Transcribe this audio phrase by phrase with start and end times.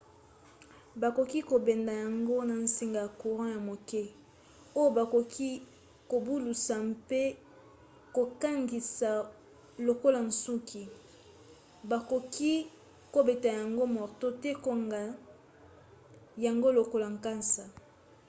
[1.01, 4.01] bakoki kobenda yango na nsinga ya courant ya moke
[4.77, 5.49] oyo bakoki
[6.09, 7.21] kobalusa mpe
[8.15, 9.09] kokangisa
[9.87, 10.83] lokola nsuki.
[11.89, 12.51] bakoki
[13.13, 15.01] kobeta yango marto to kokanga
[16.45, 17.63] yango lokola nkasa